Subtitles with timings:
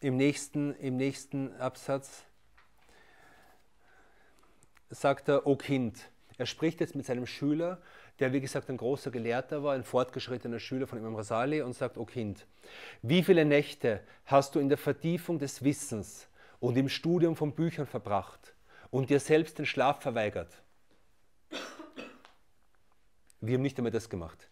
[0.00, 2.24] im nächsten, im nächsten Absatz
[4.90, 6.08] sagt er, O Kind.
[6.38, 7.80] Er spricht jetzt mit seinem Schüler,
[8.18, 11.98] der wie gesagt ein großer Gelehrter war, ein fortgeschrittener Schüler von Imam Rasali und sagt,
[11.98, 12.46] O Kind,
[13.02, 16.28] wie viele Nächte hast du in der Vertiefung des Wissens
[16.60, 18.54] und im Studium von Büchern verbracht
[18.90, 20.62] und dir selbst den Schlaf verweigert?
[23.40, 24.48] Wir haben nicht einmal das gemacht.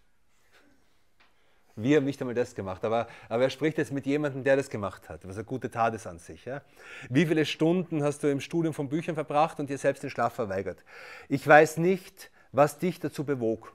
[1.76, 4.70] Wir haben nicht einmal das gemacht, aber, aber er spricht jetzt mit jemandem, der das
[4.70, 6.44] gemacht hat, was eine gute Tat ist an sich.
[6.44, 6.62] Ja?
[7.10, 10.34] Wie viele Stunden hast du im Studium von Büchern verbracht und dir selbst den Schlaf
[10.34, 10.84] verweigert?
[11.28, 13.74] Ich weiß nicht, was dich dazu bewog.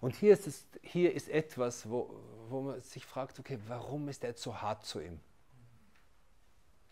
[0.00, 2.18] Und hier ist, es, hier ist etwas, wo,
[2.48, 5.20] wo man sich fragt, okay, warum ist er jetzt so hart zu ihm?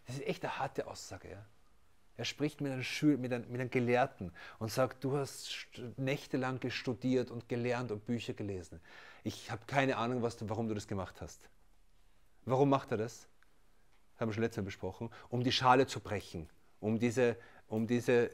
[0.06, 1.30] Das ist echt eine harte Aussage.
[1.30, 1.46] Ja?
[2.16, 6.60] Er spricht mit einem, Schül mit, einem, mit einem Gelehrten und sagt, du hast nächtelang
[6.68, 8.80] studiert und gelernt und Bücher gelesen.
[9.24, 11.48] Ich habe keine Ahnung, was du, warum du das gemacht hast.
[12.44, 13.28] Warum macht er das?
[14.12, 15.10] Das haben wir schon letztes Mal besprochen.
[15.28, 16.48] Um die Schale zu brechen.
[16.80, 17.36] Um diese,
[17.68, 18.30] um diese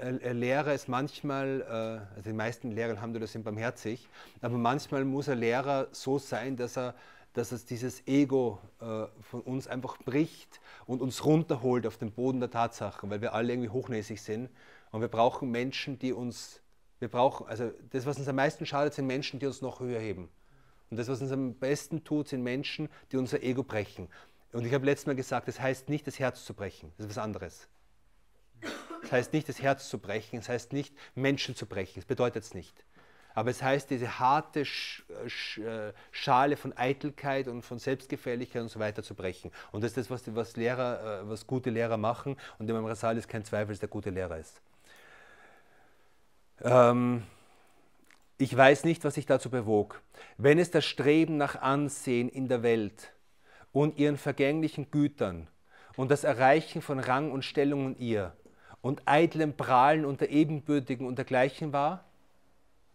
[0.00, 4.08] äh, Lehrer ist manchmal, äh, also die meisten Lehrer haben das sind barmherzig,
[4.40, 6.94] aber manchmal muss ein Lehrer so sein, dass er
[7.34, 12.38] dass es dieses Ego äh, von uns einfach bricht und uns runterholt auf den Boden
[12.38, 14.48] der Tatsachen, weil wir alle irgendwie hochnäsig sind.
[14.92, 16.60] Und wir brauchen Menschen, die uns,
[17.04, 20.00] wir brauchen, also das, was uns am meisten schadet, sind Menschen, die uns noch höher
[20.00, 20.30] heben.
[20.90, 24.08] Und das, was uns am besten tut, sind Menschen, die unser Ego brechen.
[24.52, 27.16] Und ich habe letztes Mal gesagt, das heißt nicht, das Herz zu brechen, das ist
[27.16, 27.68] was anderes.
[29.02, 32.42] Das heißt nicht, das Herz zu brechen, das heißt nicht, Menschen zu brechen, das bedeutet
[32.42, 32.74] es nicht.
[33.34, 39.02] Aber es heißt, diese harte äh, Schale von Eitelkeit und von Selbstgefälligkeit und so weiter
[39.02, 39.50] zu brechen.
[39.72, 42.36] Und das ist das, was, was, Lehrer, äh, was gute Lehrer machen.
[42.58, 44.62] Und Imam Rasal ist kein Zweifel, dass der gute Lehrer ist.
[46.64, 47.22] Ähm,
[48.38, 50.02] ich weiß nicht, was sich dazu bewog.
[50.38, 53.12] Wenn es das Streben nach Ansehen in der Welt
[53.72, 55.46] und ihren vergänglichen Gütern
[55.96, 58.32] und das Erreichen von Rang und Stellung in ihr
[58.80, 62.04] und eitlem Prahlen unter Ebenbürtigen und dergleichen war,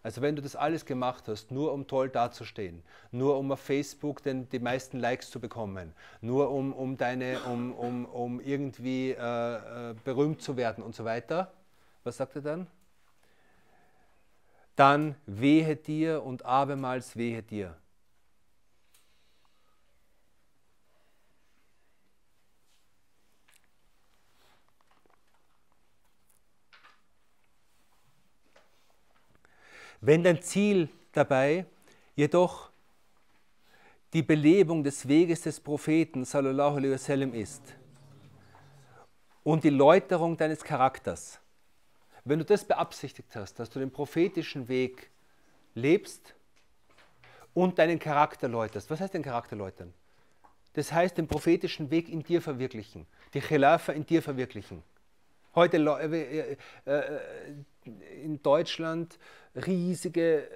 [0.01, 4.23] also wenn du das alles gemacht hast, nur um toll dazustehen, nur um auf Facebook
[4.23, 9.91] den, die meisten Likes zu bekommen, nur um, um, deine, um, um, um irgendwie äh,
[9.91, 11.51] äh, berühmt zu werden und so weiter,
[12.03, 12.67] was sagt er dann?
[14.79, 17.75] Dann wehe dir und abermals wehe dir.
[29.99, 31.65] Wenn dein Ziel dabei
[32.15, 32.71] jedoch
[34.13, 37.63] die Belebung des Weges des Propheten sallallahu alaihi wasallam ist
[39.43, 41.41] und die Läuterung deines Charakters,
[42.25, 45.09] wenn du das beabsichtigt hast, dass du den prophetischen Weg
[45.73, 46.33] lebst
[47.53, 49.93] und deinen Charakter läuterst, was heißt den Charakter läutern?
[50.73, 54.83] Das heißt, den prophetischen Weg in dir verwirklichen, die Khilafa in dir verwirklichen.
[55.55, 57.19] Heute äh, äh, äh,
[58.23, 59.17] in Deutschland
[59.55, 60.47] riesige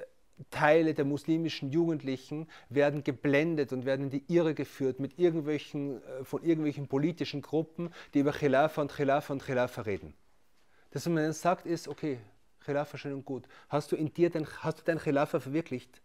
[0.51, 6.44] Teile der muslimischen Jugendlichen werden geblendet und werden in die Irre geführt mit irgendwelchen, von
[6.44, 10.13] irgendwelchen politischen Gruppen, die über Khilafa und Khilafa und Khilafa reden.
[10.94, 12.20] Das, was man dann sagt, ist, okay,
[12.64, 13.48] Khilafa schön und gut.
[13.68, 16.02] Hast du in dir dein, hast du dein Khilafa verwirklicht?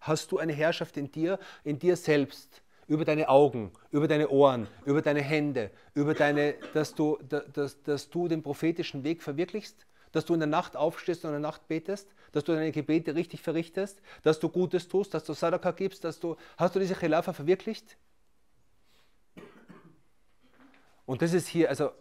[0.00, 2.62] Hast du eine Herrschaft in dir, in dir selbst?
[2.86, 7.18] über deine Augen, über deine Ohren, über deine Hände, über deine, dass du,
[7.52, 11.34] dass, dass du den prophetischen Weg verwirklichst, dass du in der Nacht aufstehst und in
[11.34, 15.34] der Nacht betest, dass du deine Gebete richtig verrichtest, dass du Gutes tust, dass du
[15.34, 17.96] Sadaka gibst, dass du, hast du diese Khilafa verwirklicht?
[21.06, 21.92] Und das ist hier, also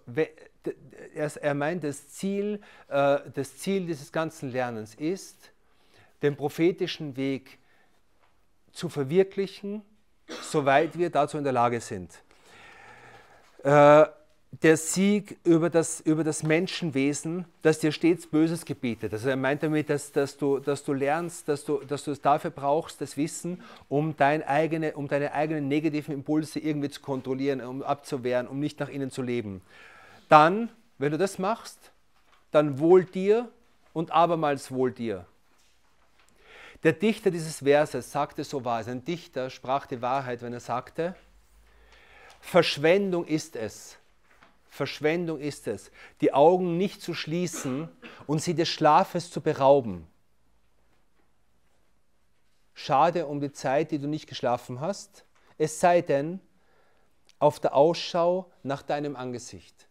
[1.15, 5.51] er meint, das Ziel, äh, das Ziel dieses ganzen Lernens ist,
[6.21, 7.59] den prophetischen Weg
[8.71, 9.83] zu verwirklichen
[10.41, 12.11] soweit wir dazu in der Lage sind.
[13.63, 14.05] Äh,
[14.63, 19.13] der Sieg über das, über das Menschenwesen, das dir stets Böses gebietet.
[19.13, 22.21] Also er meint damit, dass, dass, du, dass du lernst, dass du, dass du es
[22.21, 27.61] dafür brauchst, das Wissen, um, dein eigene, um deine eigenen negativen Impulse irgendwie zu kontrollieren,
[27.61, 29.61] um abzuwehren, um nicht nach ihnen zu leben.
[30.29, 31.91] Dann, wenn du das machst,
[32.51, 33.51] dann wohl dir
[33.93, 35.25] und abermals wohl dir.
[36.83, 41.15] Der Dichter dieses Verses sagte so wahr, ein Dichter sprach die Wahrheit, wenn er sagte,
[42.39, 43.97] Verschwendung ist es,
[44.69, 45.91] Verschwendung ist es,
[46.21, 47.89] die Augen nicht zu schließen
[48.27, 50.07] und sie des Schlafes zu berauben.
[52.73, 55.25] Schade um die Zeit, die du nicht geschlafen hast,
[55.57, 56.39] es sei denn
[57.39, 59.88] auf der Ausschau nach deinem Angesicht.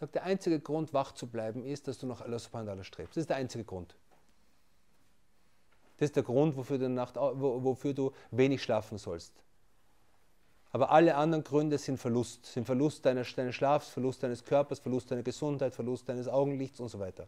[0.00, 2.84] Sagt, der einzige Grund, wach zu bleiben, ist, dass du nach Allah subhanahu wa ta'ala
[2.84, 3.18] strebst.
[3.18, 3.94] Das ist der einzige Grund.
[5.98, 9.34] Das ist der Grund, wofür du, Nacht, wofür du wenig schlafen sollst.
[10.72, 15.10] Aber alle anderen Gründe sind Verlust, sind Verlust deines, deines Schlafs, Verlust deines Körpers, Verlust
[15.10, 17.26] deiner Gesundheit, Verlust deines Augenlichts und so weiter.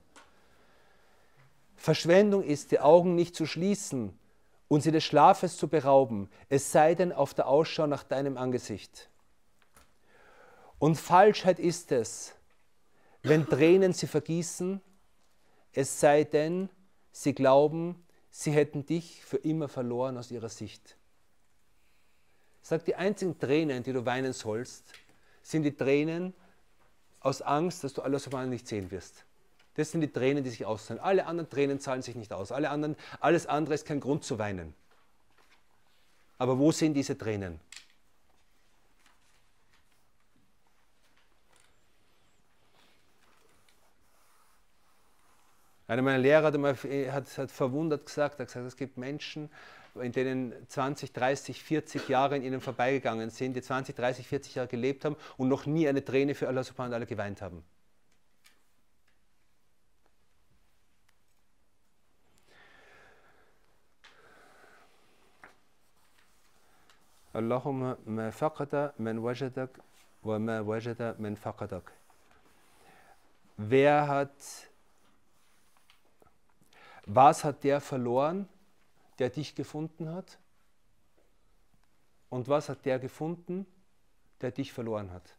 [1.76, 4.18] Verschwendung ist, die Augen nicht zu schließen
[4.68, 9.10] und sie des Schlafes zu berauben, es sei denn auf der Ausschau nach deinem Angesicht.
[10.78, 12.34] Und Falschheit ist es,
[13.22, 14.80] wenn Tränen sie vergießen,
[15.72, 16.68] es sei denn,
[17.12, 20.96] sie glauben, sie hätten dich für immer verloren aus ihrer Sicht.
[22.62, 24.84] Sagt, die einzigen Tränen, die du weinen sollst,
[25.42, 26.34] sind die Tränen
[27.20, 29.24] aus Angst, dass du alles auf einmal nicht sehen wirst.
[29.74, 31.02] Das sind die Tränen, die sich auszahlen.
[31.02, 32.52] Alle anderen Tränen zahlen sich nicht aus.
[32.52, 34.74] Alle anderen, alles andere ist kein Grund zu weinen.
[36.38, 37.60] Aber wo sind diese Tränen?
[45.92, 49.50] Einer meiner Lehrer hat, einmal, hat, hat verwundert gesagt, hat gesagt, es gibt Menschen,
[50.00, 54.68] in denen 20, 30, 40 Jahre in ihnen vorbeigegangen sind, die 20, 30, 40 Jahre
[54.68, 57.62] gelebt haben und noch nie eine Träne für Allah subhanahu wa ta'ala geweint haben.
[67.34, 69.78] Ma faqada man wajadak
[70.22, 71.92] wa ma wajada man faqadak.
[73.58, 74.71] Wer hat,
[77.06, 78.48] was hat der verloren,
[79.18, 80.38] der dich gefunden hat?
[82.28, 83.66] Und was hat der gefunden,
[84.40, 85.36] der dich verloren hat?